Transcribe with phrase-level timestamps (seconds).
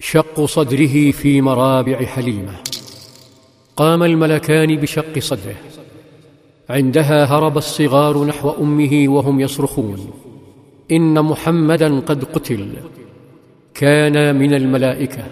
[0.00, 2.52] شق صدره في مرابع حليمة.
[3.76, 5.56] قام الملكان بشق صدره.
[6.70, 10.10] عندها هرب الصغار نحو أمه وهم يصرخون.
[10.90, 12.68] إن محمدا قد قتل.
[13.74, 15.24] كان من الملائكة.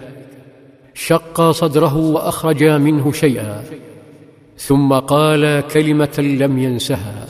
[0.93, 3.63] شقا صدره واخرجا منه شيئا.
[4.57, 7.27] ثم قال كلمة لم ينسها.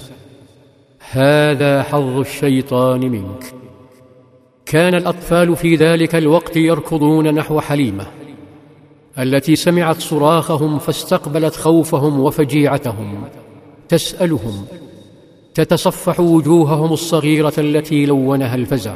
[1.11, 3.58] هذا حظ الشيطان منك.
[4.69, 8.05] كان الأطفال في ذلك الوقت يركضون نحو حليمة
[9.19, 13.23] التي سمعت صراخهم فاستقبلت خوفهم وفجيعتهم
[13.87, 14.65] تسألهم
[15.53, 18.95] تتصفح وجوههم الصغيرة التي لونها الفزع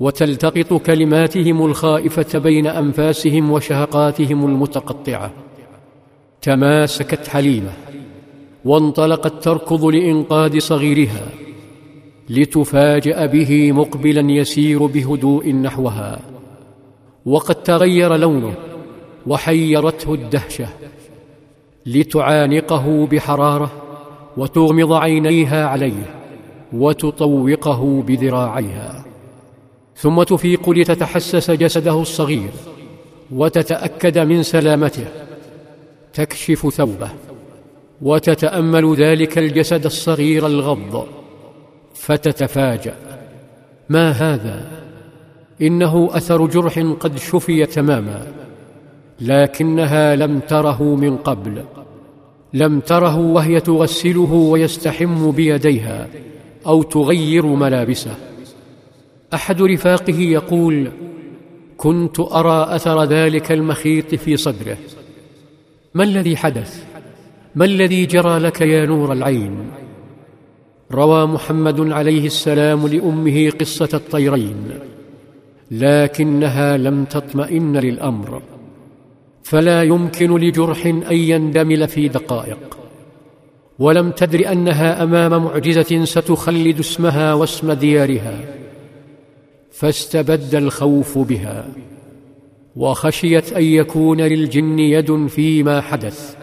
[0.00, 5.30] وتلتقط كلماتهم الخائفة بين أنفاسهم وشهقاتهم المتقطعة
[6.42, 7.72] تماسكت حليمة
[8.64, 11.43] وانطلقت تركض لإنقاذ صغيرها.
[12.28, 16.20] لتفاجأ به مقبلا يسير بهدوء نحوها.
[17.26, 18.54] وقد تغير لونه
[19.26, 20.68] وحيرته الدهشة.
[21.86, 23.72] لتعانقه بحرارة
[24.36, 26.20] وتغمض عينيها عليه
[26.72, 29.04] وتطوقه بذراعيها.
[29.96, 32.50] ثم تفيق لتتحسس جسده الصغير
[33.32, 35.06] وتتأكد من سلامته.
[36.12, 37.08] تكشف ثوبه
[38.02, 41.06] وتتأمل ذلك الجسد الصغير الغض.
[41.94, 42.94] فتتفاجأ.
[43.88, 44.84] ما هذا؟
[45.62, 48.26] إنه أثر جرح قد شفي تماما
[49.20, 51.64] لكنها لم تره من قبل
[52.54, 56.08] لم تره وهي تغسله ويستحم بيديها
[56.66, 58.14] أو تغير ملابسه.
[59.34, 60.90] أحد رفاقه يقول
[61.76, 64.76] كنت أرى أثر ذلك المخيط في صدره.
[65.94, 66.84] ما الذي حدث؟
[67.54, 69.83] ما الذي جرى لك يا نور العين؟
[70.92, 74.70] روى محمد عليه السلام لأمه قصة الطيرين
[75.70, 78.42] لكنها لم تطمئن للأمر
[79.42, 82.78] فلا يمكن لجرح أن يندمل في دقائق
[83.78, 88.40] ولم تدر أنها أمام معجزة ستخلد اسمها واسم ديارها
[89.72, 91.68] فاستبد الخوف بها
[92.76, 96.36] وخشيت أن يكون للجن يد فيما حدث.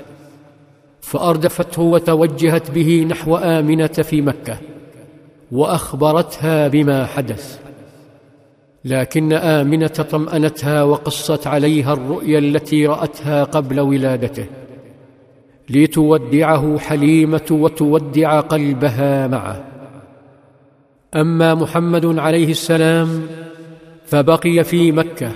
[1.11, 4.57] فاردفته وتوجهت به نحو آمنة في مكة
[5.51, 7.59] وأخبرتها بما حدث.
[8.85, 14.45] لكن آمنة طمأنتها وقصت عليها الرؤيا التي رأتها قبل ولادته
[15.69, 19.63] لتودعه حليمة وتودع قلبها معه.
[21.16, 23.28] أما محمد عليه السلام
[24.05, 25.31] فبقي في مكة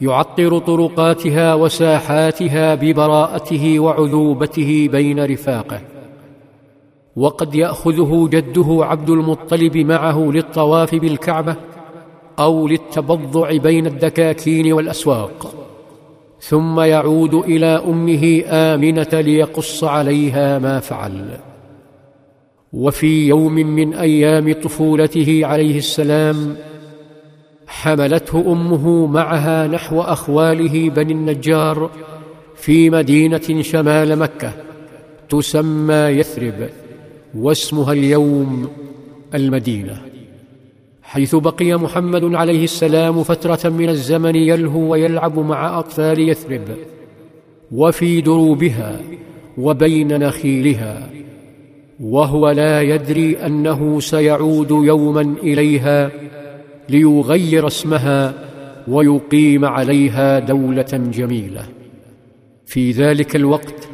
[0.00, 5.80] يعطر طرقاتها وساحاتها ببراءته وعذوبته بين رفاقه.
[7.16, 11.56] وقد يأخذه جده عبد المطلب معه للطواف بالكعبة
[12.38, 15.54] أو للتبضع بين الدكاكين والأسواق.
[16.40, 21.38] ثم يعود إلى أمه آمنة ليقص عليها ما فعل.
[22.72, 26.56] وفي يوم من أيام طفولته عليه السلام
[27.66, 31.90] حملته أمه معها نحو أخواله بني النجار
[32.54, 34.52] في مدينة شمال مكة
[35.28, 36.68] تسمى يثرب
[37.34, 38.68] واسمها اليوم
[39.34, 40.02] المدينة.
[41.02, 46.62] حيث بقي محمد عليه السلام فترة من الزمن يلهو ويلعب مع أطفال يثرب
[47.72, 49.00] وفي دروبها
[49.58, 51.10] وبين نخيلها
[52.00, 56.10] وهو لا يدري أنه سيعود يوما إليها
[56.88, 58.34] ليغير اسمها
[58.88, 61.62] ويقيم عليها دولة جميلة.
[62.66, 63.88] في ذلك الوقت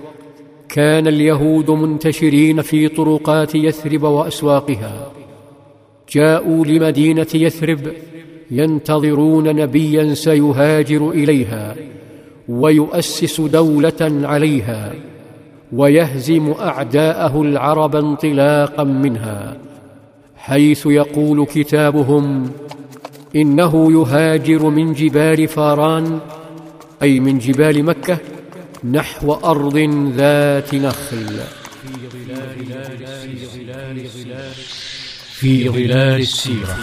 [0.69, 5.12] كان اليهود منتشرين في طرقات يثرب وأسواقها.
[6.12, 7.92] جاءوا لمدينة يثرب
[8.50, 11.75] ينتظرون نبيا سيهاجر إليها
[12.48, 14.92] ويؤسس دولة عليها
[15.72, 19.56] ويهزم أعداءه العرب انطلاقا منها
[20.36, 22.50] حيث يقول كتابهم
[23.37, 26.20] إنه يهاجر من جبال فاران
[27.02, 28.19] أي من جبال مكة
[28.84, 29.76] نحو أرض
[30.17, 31.40] ذات نخل.
[35.32, 36.79] في ظلال السيرة.